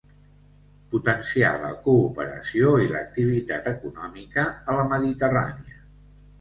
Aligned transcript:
Potenciar 0.93 1.51
la 1.65 1.69
cooperació 1.83 2.73
i 2.87 2.91
l'activitat 2.95 3.71
econòmica 3.75 4.49
a 4.51 4.81
la 4.81 4.91
Mediterrània. 4.99 5.83